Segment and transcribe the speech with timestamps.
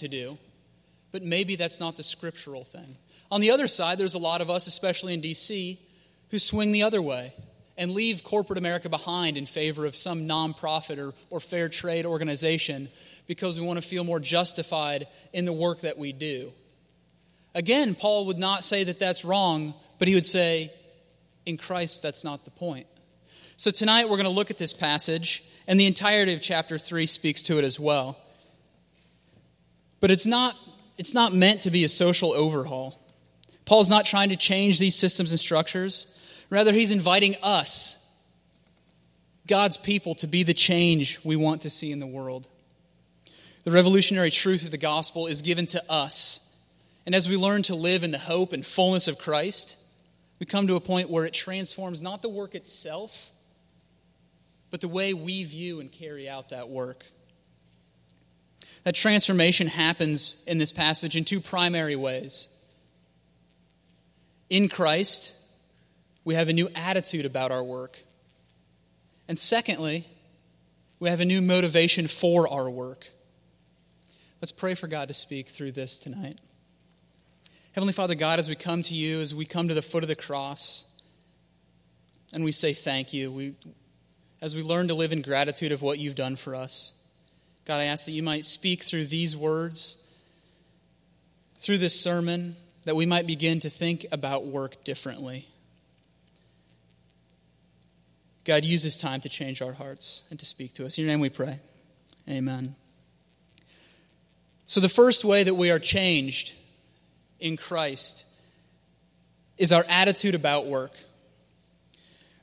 [0.00, 0.38] to do,
[1.12, 2.96] but maybe that's not the scriptural thing.
[3.30, 5.80] On the other side, there's a lot of us, especially in D.C.,
[6.30, 7.32] who swing the other way
[7.76, 12.88] and leave corporate America behind in favor of some nonprofit or, or fair trade organization
[13.26, 16.52] because we want to feel more justified in the work that we do.
[17.54, 20.72] Again, Paul would not say that that's wrong, but he would say,
[21.46, 22.86] in Christ, that's not the point.
[23.56, 27.06] So tonight we're going to look at this passage, and the entirety of chapter 3
[27.06, 28.18] speaks to it as well.
[30.00, 30.56] But it's not,
[30.98, 32.98] it's not meant to be a social overhaul.
[33.66, 36.06] Paul's not trying to change these systems and structures.
[36.48, 37.96] Rather, he's inviting us,
[39.46, 42.48] God's people, to be the change we want to see in the world.
[43.62, 46.40] The revolutionary truth of the gospel is given to us.
[47.06, 49.76] And as we learn to live in the hope and fullness of Christ,
[50.38, 53.32] we come to a point where it transforms not the work itself,
[54.70, 57.04] but the way we view and carry out that work.
[58.84, 62.48] That transformation happens in this passage in two primary ways.
[64.48, 65.34] In Christ,
[66.24, 67.98] we have a new attitude about our work.
[69.28, 70.06] And secondly,
[70.98, 73.06] we have a new motivation for our work.
[74.40, 76.38] Let's pray for God to speak through this tonight.
[77.72, 80.08] Heavenly Father God, as we come to you, as we come to the foot of
[80.08, 80.84] the cross,
[82.32, 83.54] and we say thank you, we,
[84.40, 86.92] as we learn to live in gratitude of what you've done for us,
[87.70, 89.96] God, I ask that you might speak through these words,
[91.60, 95.46] through this sermon, that we might begin to think about work differently.
[98.42, 100.98] God, use this time to change our hearts and to speak to us.
[100.98, 101.60] In your name we pray.
[102.28, 102.74] Amen.
[104.66, 106.52] So, the first way that we are changed
[107.38, 108.24] in Christ
[109.58, 110.94] is our attitude about work.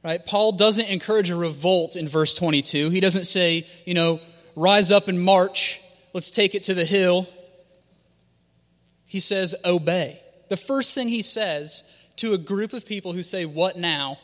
[0.05, 0.25] Right?
[0.25, 2.91] Paul doesn't encourage a revolt in verse 22.
[2.91, 4.21] He doesn't say, you know,
[4.57, 5.79] rise up and march,
[6.13, 7.29] let's take it to the hill.
[9.05, 10.19] He says, obey.
[10.49, 11.83] The first thing he says
[12.17, 14.17] to a group of people who say, What now?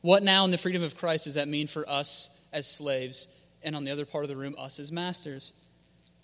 [0.00, 3.26] What now in the freedom of Christ does that mean for us as slaves?
[3.62, 5.52] And on the other part of the room, us as masters.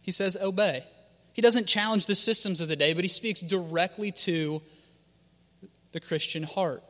[0.00, 0.84] He says, Obey.
[1.32, 4.62] He doesn't challenge the systems of the day, but he speaks directly to
[5.92, 6.84] the Christian heart.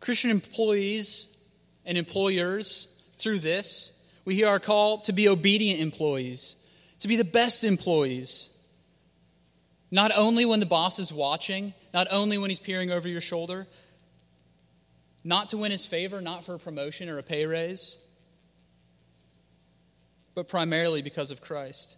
[0.00, 1.26] Christian employees
[1.84, 3.92] and employers, through this,
[4.24, 6.56] we hear our call to be obedient employees,
[7.00, 8.50] to be the best employees.
[9.90, 13.66] Not only when the boss is watching, not only when he's peering over your shoulder,
[15.24, 17.98] not to win his favor, not for a promotion or a pay raise,
[20.34, 21.96] but primarily because of Christ.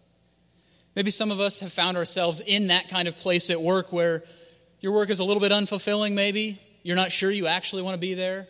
[0.94, 4.22] Maybe some of us have found ourselves in that kind of place at work where
[4.80, 6.60] your work is a little bit unfulfilling, maybe.
[6.82, 8.48] You're not sure you actually want to be there.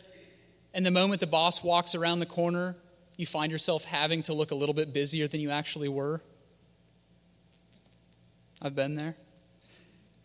[0.73, 2.75] And the moment the boss walks around the corner,
[3.17, 6.21] you find yourself having to look a little bit busier than you actually were.
[8.61, 9.15] I've been there.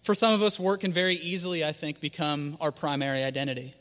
[0.02, 3.74] For some of us, work can very easily, I think, become our primary identity.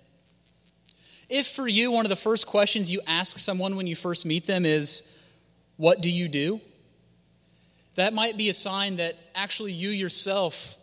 [1.30, 4.46] If for you, one of the first questions you ask someone when you first meet
[4.46, 5.10] them is,
[5.78, 6.62] What do you do?
[7.98, 10.76] that might be a sign that actually you yourself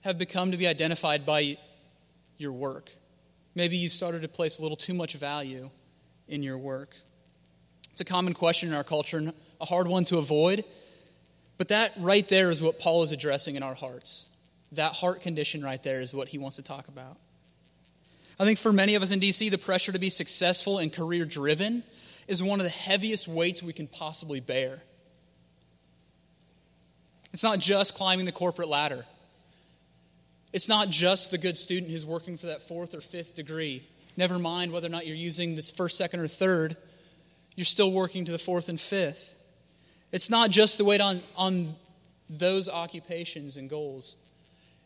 [0.00, 1.58] have become to be identified by
[2.38, 2.90] your work.
[3.54, 5.70] Maybe you started to place a little too much value
[6.28, 6.94] in your work.
[7.92, 10.64] It's a common question in our culture and a hard one to avoid.
[11.58, 14.26] But that right there is what Paul is addressing in our hearts.
[14.72, 17.16] That heart condition right there is what he wants to talk about.
[18.38, 21.24] I think for many of us in DC, the pressure to be successful and career
[21.24, 21.82] driven
[22.28, 24.78] is one of the heaviest weights we can possibly bear.
[27.32, 29.06] It's not just climbing the corporate ladder.
[30.52, 33.86] It's not just the good student who's working for that fourth or fifth degree.
[34.16, 36.76] Never mind whether or not you're using this first, second, or third,
[37.54, 39.34] you're still working to the fourth and fifth.
[40.12, 41.74] It's not just the weight on, on
[42.30, 44.16] those occupations and goals.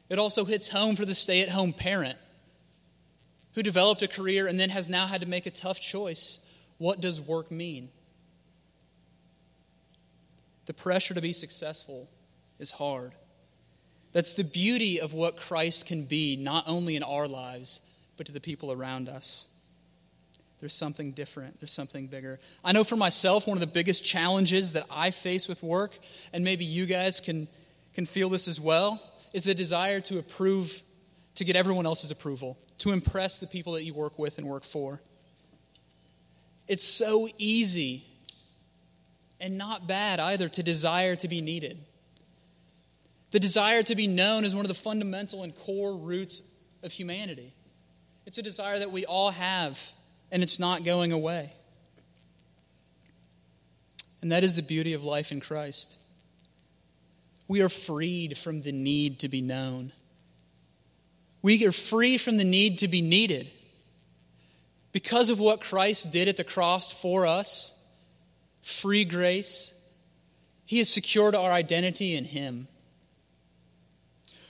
[0.08, 2.18] It also hits home for the stay at home parent
[3.54, 6.38] who developed a career and then has now had to make a tough choice.
[6.78, 7.90] What does work mean?
[10.66, 12.08] The pressure to be successful
[12.58, 13.12] is hard.
[14.12, 17.80] That's the beauty of what Christ can be, not only in our lives,
[18.20, 19.48] but to the people around us.
[20.58, 22.38] There's something different, there's something bigger.
[22.62, 25.96] I know for myself, one of the biggest challenges that I face with work,
[26.34, 27.48] and maybe you guys can,
[27.94, 29.02] can feel this as well,
[29.32, 30.82] is the desire to approve,
[31.36, 34.64] to get everyone else's approval, to impress the people that you work with and work
[34.64, 35.00] for.
[36.68, 38.04] It's so easy
[39.40, 41.78] and not bad either to desire to be needed.
[43.30, 46.42] The desire to be known is one of the fundamental and core roots
[46.82, 47.54] of humanity.
[48.30, 49.76] It's a desire that we all have,
[50.30, 51.52] and it's not going away.
[54.22, 55.96] And that is the beauty of life in Christ.
[57.48, 59.90] We are freed from the need to be known.
[61.42, 63.50] We are free from the need to be needed.
[64.92, 67.74] Because of what Christ did at the cross for us,
[68.62, 69.72] free grace,
[70.64, 72.68] He has secured our identity in Him.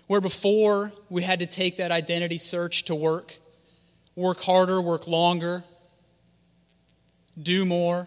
[0.06, 3.38] Where before we had to take that identity search to work,
[4.20, 5.64] work harder, work longer,
[7.40, 8.06] do more,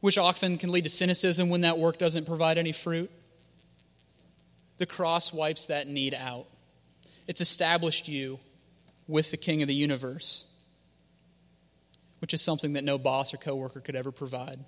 [0.00, 3.10] which often can lead to cynicism when that work doesn't provide any fruit.
[4.78, 6.46] The cross wipes that need out.
[7.26, 8.38] It's established you
[9.08, 10.46] with the King of the universe,
[12.20, 14.60] which is something that no boss or coworker could ever provide.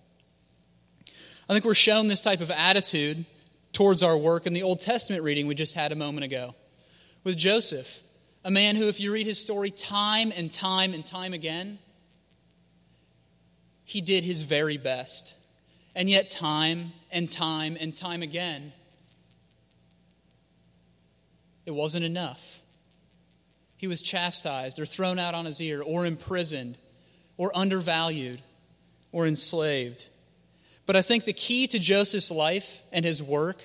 [1.48, 3.24] I think we're shown this type of attitude
[3.72, 6.54] towards our work in the Old Testament reading we just had a moment ago
[7.24, 8.00] with Joseph,
[8.44, 11.78] a man who, if you read his story time and time and time again,
[13.84, 15.34] he did his very best.
[15.94, 18.72] And yet, time and time and time again,
[21.66, 22.60] it wasn't enough.
[23.76, 26.78] He was chastised or thrown out on his ear or imprisoned
[27.36, 28.40] or undervalued
[29.12, 30.08] or enslaved.
[30.86, 33.62] But I think the key to Joseph's life and his work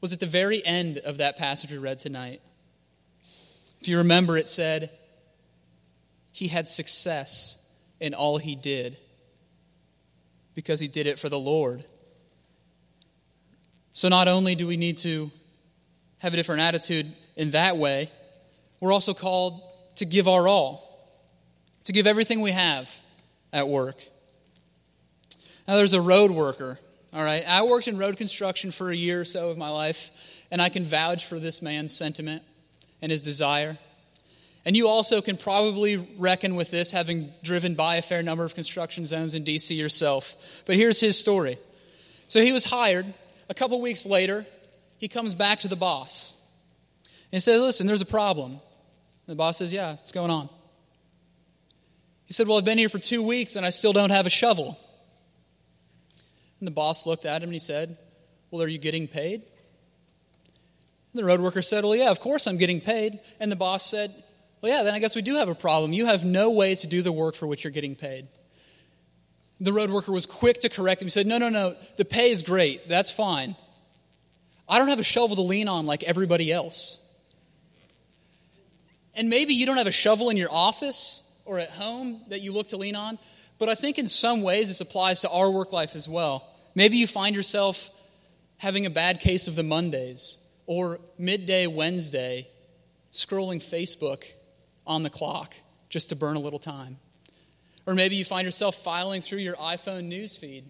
[0.00, 2.40] was at the very end of that passage we read tonight.
[3.84, 4.88] If you remember, it said,
[6.32, 7.58] He had success
[8.00, 8.96] in all he did
[10.54, 11.84] because he did it for the Lord.
[13.92, 15.30] So not only do we need to
[16.16, 18.10] have a different attitude in that way,
[18.80, 19.60] we're also called
[19.96, 21.06] to give our all,
[21.84, 22.90] to give everything we have
[23.52, 23.96] at work.
[25.68, 26.78] Now, there's a road worker,
[27.12, 27.44] all right?
[27.46, 30.10] I worked in road construction for a year or so of my life,
[30.50, 32.44] and I can vouch for this man's sentiment
[33.04, 33.76] and his desire.
[34.64, 38.54] And you also can probably reckon with this, having driven by a fair number of
[38.54, 39.74] construction zones in D.C.
[39.74, 40.34] yourself.
[40.64, 41.58] But here's his story.
[42.28, 43.12] So he was hired.
[43.50, 44.46] A couple weeks later,
[44.96, 46.32] he comes back to the boss.
[47.30, 48.52] And says, Listen, there's a problem.
[48.52, 48.60] And
[49.26, 50.48] the boss says, Yeah, what's going on?
[52.24, 54.30] He said, Well, I've been here for two weeks and I still don't have a
[54.30, 54.78] shovel.
[56.58, 57.98] And the boss looked at him and he said,
[58.50, 59.44] Well, are you getting paid?
[61.14, 63.20] The road worker said, Well, yeah, of course I'm getting paid.
[63.40, 64.14] And the boss said,
[64.64, 65.92] well, yeah, then I guess we do have a problem.
[65.92, 68.28] You have no way to do the work for which you're getting paid.
[69.60, 71.06] The road worker was quick to correct him.
[71.06, 72.88] He said, No, no, no, the pay is great.
[72.88, 73.56] That's fine.
[74.66, 76.98] I don't have a shovel to lean on like everybody else.
[79.14, 82.52] And maybe you don't have a shovel in your office or at home that you
[82.52, 83.18] look to lean on,
[83.58, 86.50] but I think in some ways this applies to our work life as well.
[86.74, 87.90] Maybe you find yourself
[88.56, 92.48] having a bad case of the Mondays or midday Wednesday
[93.12, 94.24] scrolling Facebook
[94.86, 95.54] on the clock
[95.88, 96.98] just to burn a little time.
[97.86, 100.64] Or maybe you find yourself filing through your iPhone newsfeed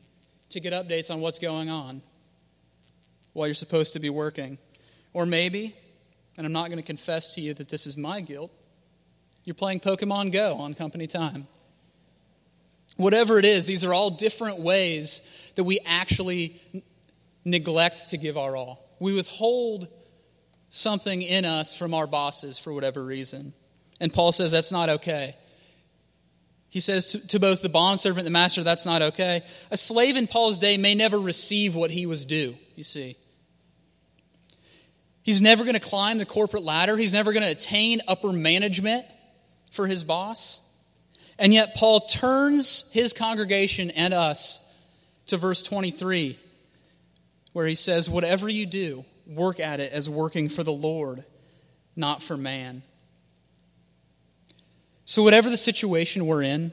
[0.51, 2.03] to get updates on what's going on
[3.33, 4.59] while you're supposed to be working.
[5.13, 5.75] Or maybe,
[6.37, 8.51] and I'm not going to confess to you that this is my guilt,
[9.45, 11.47] you're playing Pokemon Go on company time.
[12.97, 15.21] Whatever it is, these are all different ways
[15.55, 16.61] that we actually
[17.45, 18.85] neglect to give our all.
[18.99, 19.89] We withhold
[20.71, 23.53] something in us from our bosses for whatever reason.
[24.01, 25.37] And Paul says that's not okay.
[26.69, 29.43] He says to, to both the bondservant and the master, that's not okay.
[29.71, 33.17] A slave in Paul's day may never receive what he was due, you see.
[35.23, 39.07] He's never going to climb the corporate ladder, he's never going to attain upper management
[39.71, 40.61] for his boss.
[41.39, 44.61] And yet, Paul turns his congregation and us
[45.29, 46.39] to verse 23,
[47.55, 51.25] where he says, Whatever you do, work at it as working for the Lord,
[51.97, 52.83] not for man.
[55.07, 56.73] So, whatever the situation we're in,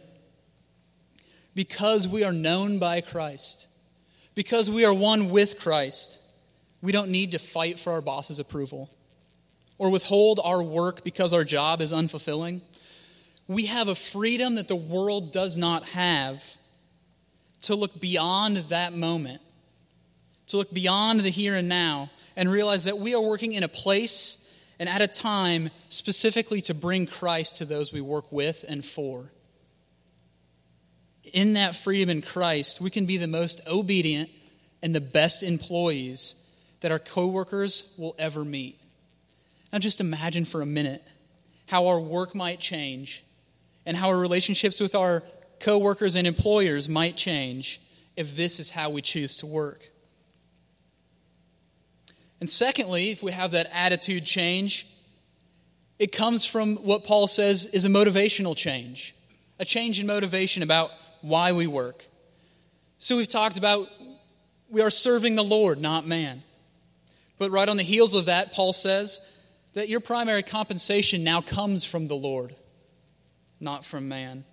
[1.56, 3.68] because we are known by Christ,
[4.36, 6.20] because we are one with Christ,
[6.82, 8.90] we don't need to fight for our boss's approval
[9.78, 12.62] or withhold our work because our job is unfulfilling.
[13.48, 16.44] We have a freedom that the world does not have
[17.64, 19.42] to look beyond that moment,
[20.52, 23.68] to look beyond the here and now, and realize that we are working in a
[23.68, 24.38] place
[24.80, 29.32] and at a time specifically to bring Christ to those we work with and for.
[31.34, 34.30] In that freedom in Christ, we can be the most obedient
[34.82, 36.36] and the best employees
[36.82, 38.80] that our coworkers will ever meet.
[39.72, 41.04] Now, just imagine for a minute
[41.68, 43.24] how our work might change
[43.86, 45.24] and how our relationships with our
[45.60, 47.80] coworkers and employers might change
[48.16, 49.90] if this is how we choose to work.
[52.42, 54.88] And secondly, if we have that attitude change,
[56.00, 59.14] it comes from what Paul says is a motivational change,
[59.60, 60.90] a change in motivation about
[61.22, 62.04] why we work.
[62.98, 63.88] So we've talked about
[64.70, 66.42] we are serving the Lord, not man.
[67.38, 69.22] But right on the heels of that, Paul says
[69.74, 72.56] that your primary compensation now comes from the Lord,
[73.60, 74.46] not from man.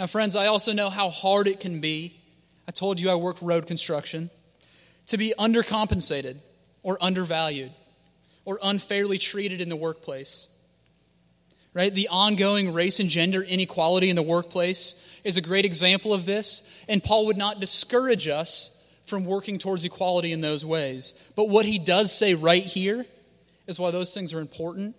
[0.00, 2.18] Now, friends, I also know how hard it can be.
[2.66, 4.30] I told you I work road construction.
[5.08, 6.38] To be undercompensated
[6.84, 7.72] or undervalued
[8.44, 10.46] or unfairly treated in the workplace.
[11.72, 11.92] Right?
[11.92, 16.62] The ongoing race and gender inequality in the workplace is a great example of this,
[16.88, 18.70] and Paul would not discourage us
[19.06, 21.14] from working towards equality in those ways.
[21.34, 23.04] But what he does say right here
[23.66, 24.94] is why those things are important,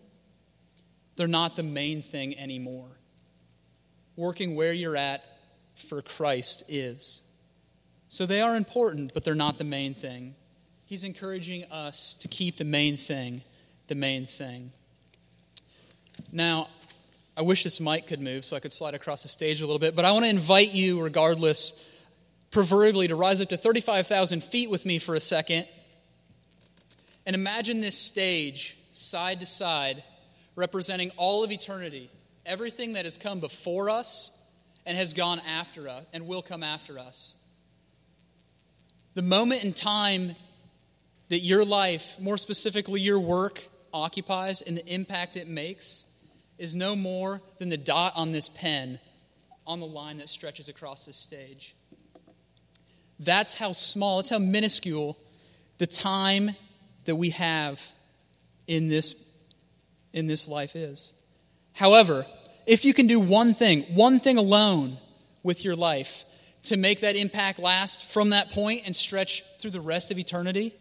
[1.16, 2.90] they're not the main thing anymore.
[4.18, 5.24] Working where you're at
[5.76, 7.22] for Christ is.
[8.10, 10.36] So they are important, but they're not the main thing.
[10.96, 13.42] He's encouraging us to keep the main thing
[13.90, 14.72] the main thing.
[16.32, 16.70] Now,
[17.36, 19.78] I wish this mic could move so I could slide across the stage a little
[19.78, 21.74] bit, but I want to invite you, regardless,
[22.50, 25.68] proverbially, to rise up to 35,000 feet with me for a second
[27.26, 30.02] and imagine this stage side to side
[30.56, 32.10] representing all of eternity,
[32.46, 34.32] everything that has come before us
[34.86, 37.36] and has gone after us and will come after us.
[39.14, 40.38] The moment in time
[41.30, 46.06] that your life, more specifically your work, occupies and the impact it makes
[46.58, 49.00] is no more than the dot on this pen
[49.66, 51.76] on the line that stretches across this stage.
[53.20, 55.18] That's how small, that's how minuscule
[55.78, 56.56] the time
[57.06, 57.82] that we have
[58.68, 59.16] in this,
[60.14, 61.14] in this life is.
[61.74, 62.26] However,
[62.66, 64.98] if you can do one thing, one thing alone
[65.44, 66.26] with your life
[66.64, 70.76] to make that impact last from that point and stretch through the rest of eternity,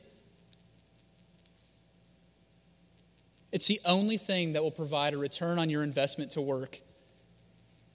[3.54, 6.80] It's the only thing that will provide a return on your investment to work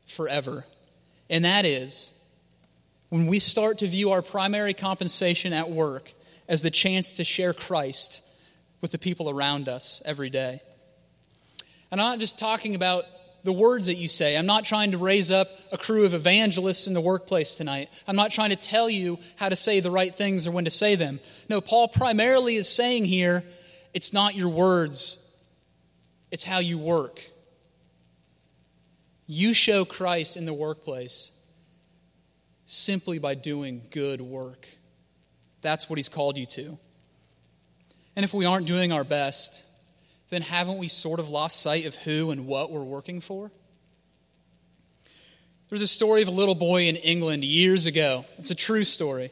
[0.07, 0.63] forever.
[1.29, 2.13] And that is
[3.09, 6.13] when we start to view our primary compensation at work
[6.47, 8.21] as the chance to share Christ
[8.79, 10.61] with the people around us every day.
[11.91, 13.03] And I'm not just talking about
[13.43, 14.37] the words that you say.
[14.37, 17.89] I'm not trying to raise up a crew of evangelists in the workplace tonight.
[18.07, 20.71] I'm not trying to tell you how to say the right things or when to
[20.71, 21.19] say them.
[21.49, 23.43] No, Paul primarily is saying here
[23.93, 25.25] it's not your words,
[26.31, 27.21] it's how you work.
[29.27, 31.31] You show Christ in the workplace
[32.65, 34.67] simply by doing good work.
[35.61, 36.77] That's what He's called you to.
[38.15, 39.63] And if we aren't doing our best,
[40.29, 43.51] then haven't we sort of lost sight of who and what we're working for?
[45.69, 48.25] There's a story of a little boy in England years ago.
[48.39, 49.31] It's a true story.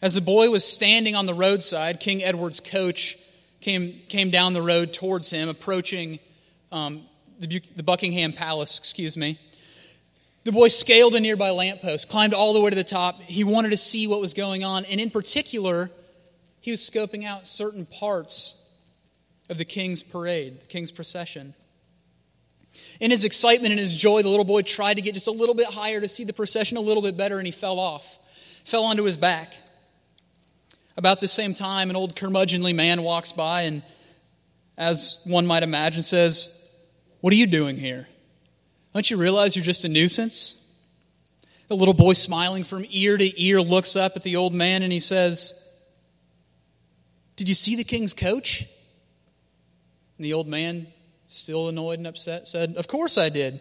[0.00, 3.16] As the boy was standing on the roadside, King Edward's coach
[3.62, 6.18] came, came down the road towards him, approaching
[6.70, 7.04] um,
[7.38, 9.38] the, the Buckingham Palace, excuse me.
[10.44, 13.22] The boy scaled a nearby lamppost, climbed all the way to the top.
[13.22, 15.90] He wanted to see what was going on, and in particular,
[16.60, 18.56] he was scoping out certain parts
[19.48, 21.54] of the king's parade, the king's procession.
[23.00, 25.54] In his excitement and his joy, the little boy tried to get just a little
[25.54, 28.18] bit higher to see the procession a little bit better, and he fell off,
[28.64, 29.54] fell onto his back.
[30.96, 33.82] About the same time, an old curmudgeonly man walks by and,
[34.76, 36.54] as one might imagine, says,
[37.20, 38.08] What are you doing here?
[38.94, 40.58] Don't you realize you're just a nuisance?
[41.68, 44.92] The little boy, smiling from ear to ear, looks up at the old man and
[44.92, 45.54] he says,
[47.36, 48.66] Did you see the king's coach?
[50.18, 50.88] And the old man,
[51.28, 53.60] still annoyed and upset, said, Of course I did.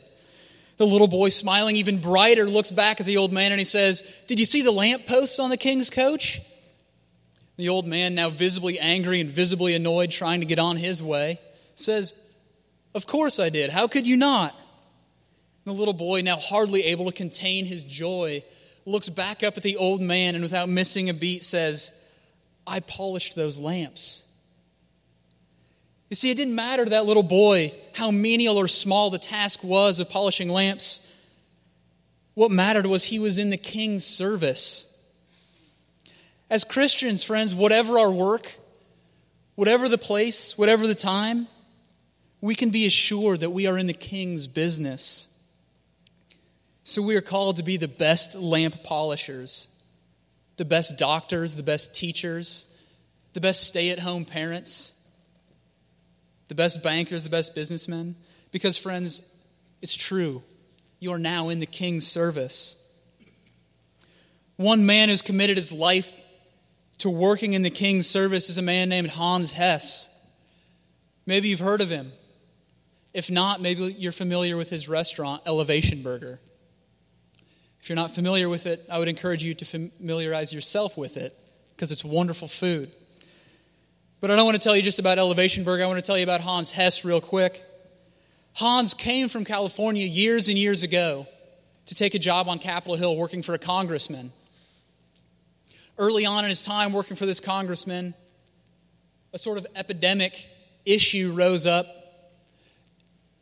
[0.75, 4.03] The little boy, smiling even brighter, looks back at the old man and he says,
[4.27, 6.41] Did you see the lampposts on the king's coach?
[7.61, 11.39] The old man, now visibly angry and visibly annoyed, trying to get on his way,
[11.75, 12.15] says,
[12.95, 13.69] Of course I did.
[13.69, 14.55] How could you not?
[15.65, 18.43] The little boy, now hardly able to contain his joy,
[18.87, 21.91] looks back up at the old man and without missing a beat says,
[22.65, 24.23] I polished those lamps.
[26.09, 29.63] You see, it didn't matter to that little boy how menial or small the task
[29.63, 30.99] was of polishing lamps.
[32.33, 34.90] What mattered was he was in the king's service.
[36.51, 38.57] As Christians, friends, whatever our work,
[39.55, 41.47] whatever the place, whatever the time,
[42.41, 45.29] we can be assured that we are in the king's business.
[46.83, 49.69] So we are called to be the best lamp polishers,
[50.57, 52.65] the best doctors, the best teachers,
[53.31, 54.91] the best stay at home parents,
[56.49, 58.17] the best bankers, the best businessmen.
[58.51, 59.21] Because, friends,
[59.81, 60.41] it's true.
[60.99, 62.75] You are now in the king's service.
[64.57, 66.11] One man who's committed his life
[67.01, 70.07] to working in the king's service is a man named Hans Hess.
[71.25, 72.11] Maybe you've heard of him.
[73.13, 76.39] If not, maybe you're familiar with his restaurant, Elevation Burger.
[77.81, 81.35] If you're not familiar with it, I would encourage you to familiarize yourself with it
[81.73, 82.91] because it's wonderful food.
[84.19, 85.83] But I don't want to tell you just about Elevation Burger.
[85.83, 87.65] I want to tell you about Hans Hess real quick.
[88.53, 91.25] Hans came from California years and years ago
[91.87, 94.31] to take a job on Capitol Hill working for a congressman.
[96.01, 98.15] Early on in his time working for this congressman,
[99.33, 100.49] a sort of epidemic
[100.83, 101.85] issue rose up.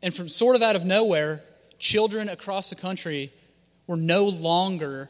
[0.02, 1.42] And from sort of out of nowhere,
[1.78, 3.32] children across the country
[3.86, 5.08] were no longer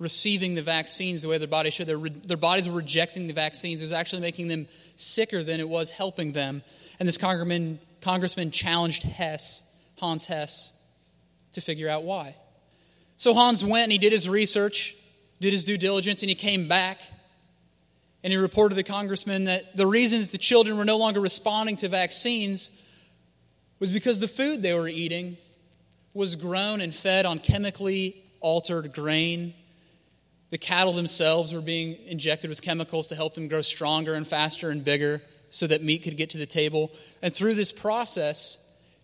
[0.00, 1.86] receiving the vaccines the way their bodies should.
[1.86, 3.80] Their, their bodies were rejecting the vaccines.
[3.80, 6.64] It was actually making them sicker than it was helping them.
[6.98, 9.62] And this congressman, congressman challenged Hess,
[10.00, 10.72] Hans Hess,
[11.52, 12.34] to figure out why.
[13.18, 14.96] So Hans went and he did his research,
[15.40, 17.00] did his due diligence, and he came back
[18.26, 21.20] and he reported to the congressman that the reason that the children were no longer
[21.20, 22.70] responding to vaccines
[23.78, 25.36] was because the food they were eating
[26.14, 29.54] was grown and fed on chemically altered grain.
[30.50, 34.70] The cattle themselves were being injected with chemicals to help them grow stronger and faster
[34.70, 36.90] and bigger so that meat could get to the table.
[37.22, 38.58] And through this process,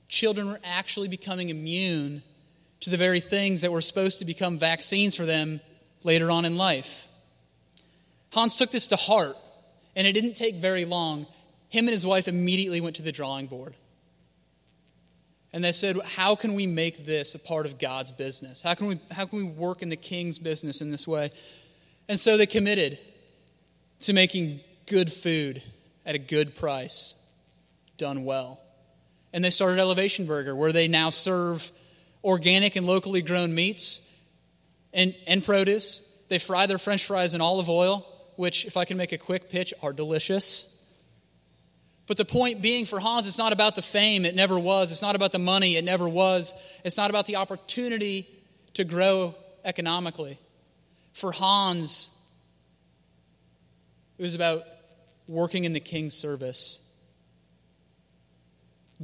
[0.09, 2.23] children were actually becoming immune
[2.81, 5.61] to the very things that were supposed to become vaccines for them
[6.05, 7.09] later on in life.
[8.33, 9.37] Hans took this to heart,
[9.95, 11.27] and it didn't take very long.
[11.69, 13.75] Him and his wife immediately went to the drawing board.
[15.53, 18.63] And they said, How can we make this a part of God's business?
[18.63, 21.31] How can we, how can we work in the king's business in this way?
[22.09, 22.99] And so they committed
[24.01, 25.63] to making good food
[26.05, 27.15] at a good price,
[27.99, 28.61] done well.
[29.33, 31.71] And they started Elevation Burger, where they now serve
[32.25, 34.09] organic and locally grown meats
[34.93, 36.09] and, and produce.
[36.29, 38.07] They fry their french fries in olive oil
[38.37, 40.69] which, if I can make a quick pitch, are delicious.
[42.07, 44.91] But the point being for Hans, it's not about the fame, it never was.
[44.91, 46.55] It's not about the money, it never was.
[46.85, 48.29] It's not about the opportunity
[48.75, 49.35] to grow
[49.65, 50.39] economically.
[51.13, 52.09] For Hans,
[54.19, 54.63] it was about
[55.29, 56.81] working in the king's service,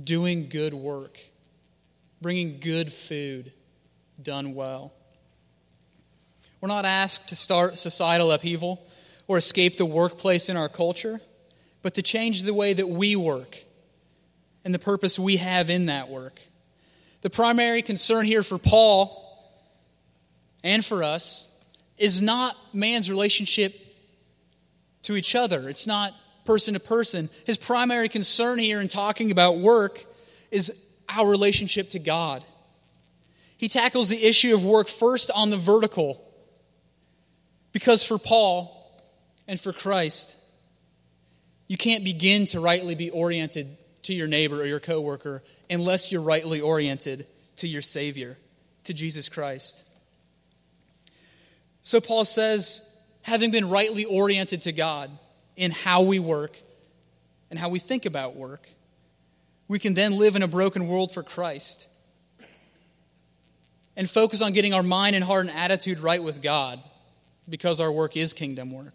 [0.02, 1.18] doing good work,
[2.20, 3.52] bringing good food
[4.20, 4.92] done well.
[6.60, 8.84] We're not asked to start societal upheaval
[9.26, 11.20] or escape the workplace in our culture,
[11.82, 13.58] but to change the way that we work
[14.64, 16.40] and the purpose we have in that work.
[17.20, 19.24] The primary concern here for Paul
[20.64, 21.46] and for us
[21.96, 23.74] is not man's relationship
[25.02, 25.68] to each other.
[25.68, 26.12] It's not
[26.44, 27.30] person to person.
[27.44, 30.04] His primary concern here in talking about work
[30.50, 30.72] is
[31.08, 32.44] our relationship to God.
[33.56, 36.24] He tackles the issue of work first on the vertical.
[37.72, 38.78] Because for Paul,
[39.48, 40.36] and for Christ,
[41.66, 46.22] you can't begin to rightly be oriented to your neighbor or your coworker unless you're
[46.22, 47.26] rightly oriented
[47.56, 48.36] to your Savior,
[48.84, 49.82] to Jesus Christ.
[51.82, 52.82] So Paul says,
[53.22, 55.10] having been rightly oriented to God
[55.56, 56.60] in how we work
[57.50, 58.68] and how we think about work,
[59.66, 61.88] we can then live in a broken world for Christ
[63.96, 66.80] and focus on getting our mind and heart and attitude right with God
[67.48, 68.94] because our work is kingdom work.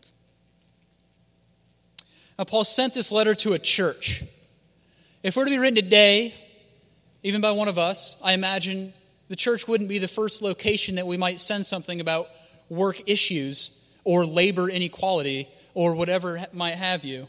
[2.37, 4.23] Now, Paul sent this letter to a church.
[5.21, 6.33] If it were to be written today,
[7.21, 8.93] even by one of us, I imagine
[9.29, 12.27] the church wouldn't be the first location that we might send something about
[12.69, 17.27] work issues or labor inequality or whatever might have you.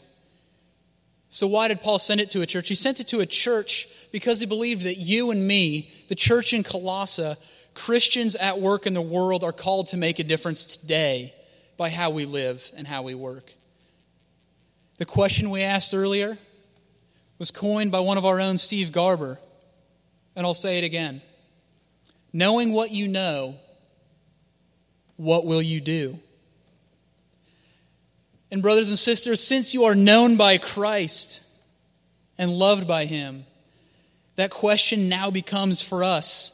[1.29, 2.69] So, why did Paul send it to a church?
[2.69, 6.53] He sent it to a church because he believed that you and me, the church
[6.53, 7.35] in Colossae,
[7.75, 11.33] Christians at work in the world, are called to make a difference today
[11.77, 13.53] by how we live and how we work.
[14.97, 16.37] The question we asked earlier
[17.37, 19.37] was coined by one of our own, Steve Garber.
[20.35, 21.21] And I'll say it again.
[22.31, 23.55] Knowing what you know,
[25.17, 26.17] what will you do?
[28.51, 31.41] And, brothers and sisters, since you are known by Christ
[32.37, 33.45] and loved by Him,
[34.37, 36.51] that question now becomes for us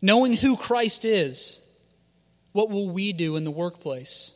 [0.00, 1.60] knowing who Christ is,
[2.52, 4.32] what will we do in the workplace?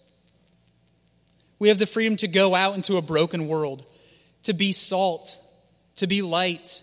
[1.59, 3.85] We have the freedom to go out into a broken world,
[4.45, 5.39] to be salt,
[5.97, 6.83] to be light,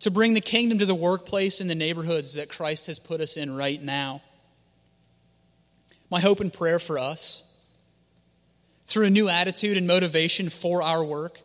[0.00, 3.36] to bring the kingdom to the workplace and the neighborhoods that Christ has put us
[3.36, 4.22] in right now.
[6.10, 7.42] My hope and prayer for us,
[8.86, 11.40] through a new attitude and motivation for our work,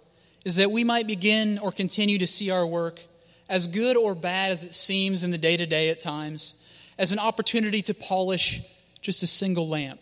[0.46, 3.00] is that we might begin or continue to see our work,
[3.50, 6.54] as good or bad as it seems in the day to day at times,
[6.98, 8.62] as an opportunity to polish
[9.02, 10.02] just a single lamp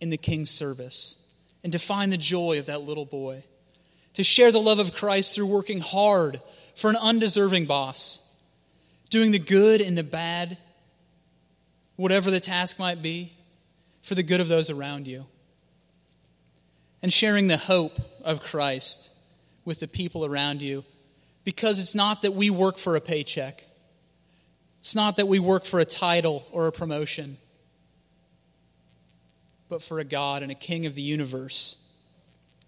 [0.00, 1.16] in the King's service
[1.62, 3.42] and to find the joy of that little boy,
[4.14, 6.40] to share the love of Christ through working hard
[6.76, 8.20] for an undeserving boss,
[9.10, 10.58] doing the good and the bad
[11.96, 13.32] whatever the task might be,
[14.02, 15.24] for the good of those around you.
[17.02, 19.10] And sharing the hope of Christ
[19.64, 20.84] with the people around you
[21.44, 23.64] because it's not that we work for a paycheck.
[24.84, 27.38] It's not that we work for a title or a promotion,
[29.70, 31.78] but for a God and a King of the universe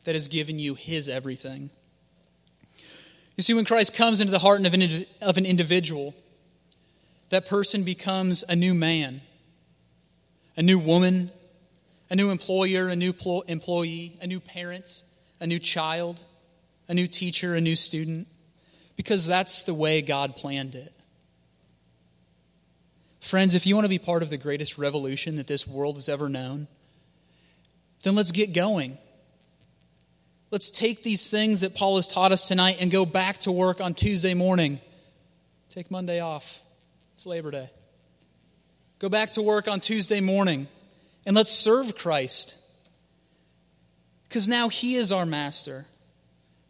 [0.04, 1.68] that has given you His everything.
[3.36, 6.14] You see, when Christ comes into the heart of an, of an individual,
[7.28, 9.20] that person becomes a new man,
[10.56, 11.30] a new woman,
[12.08, 13.12] a new employer, a new
[13.46, 15.02] employee, a new parent,
[15.38, 16.18] a new child,
[16.88, 18.26] a new teacher, a new student,
[18.96, 20.95] because that's the way God planned it.
[23.26, 26.08] Friends, if you want to be part of the greatest revolution that this world has
[26.08, 26.68] ever known,
[28.04, 28.98] then let's get going.
[30.52, 33.80] Let's take these things that Paul has taught us tonight and go back to work
[33.80, 34.80] on Tuesday morning.
[35.70, 36.62] Take Monday off.
[37.14, 37.68] It's Labor Day.
[39.00, 40.68] Go back to work on Tuesday morning
[41.26, 42.56] and let's serve Christ.
[44.28, 45.86] Because now He is our master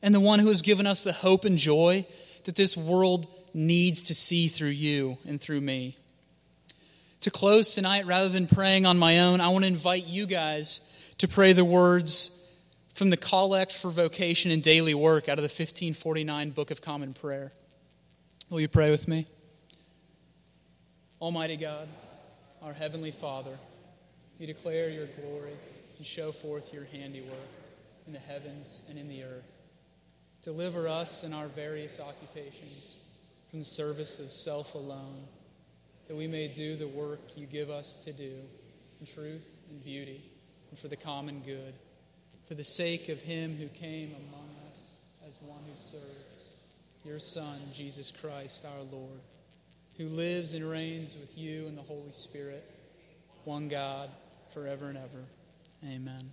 [0.01, 2.07] and the one who has given us the hope and joy
[2.45, 5.99] that this world needs to see through you and through me.
[7.21, 10.81] To close tonight, rather than praying on my own, I want to invite you guys
[11.19, 12.31] to pray the words
[12.95, 17.15] from the Collect for Vocation and Daily Work out of the 1549 Book of Common
[17.15, 17.53] Prayer.
[18.49, 19.27] Will you pray with me?
[21.21, 21.89] Almighty God,
[22.63, 23.59] our Heavenly Father,
[24.39, 25.55] you declare your glory
[25.97, 27.37] and show forth your handiwork
[28.07, 29.45] in the heavens and in the earth.
[30.43, 32.99] Deliver us in our various occupations
[33.51, 35.25] from the service of self alone,
[36.09, 38.35] that we may do the work you give us to do
[39.01, 40.31] in truth and beauty
[40.71, 41.75] and for the common good,
[42.47, 44.93] for the sake of him who came among us
[45.27, 46.49] as one who serves,
[47.05, 49.21] your Son, Jesus Christ our Lord
[49.97, 52.65] who lives and reigns with you in the Holy Spirit,
[53.45, 54.11] one God,
[54.53, 55.25] forever and ever.
[55.85, 56.31] Amen.